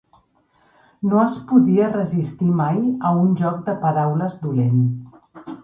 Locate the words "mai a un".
2.63-3.31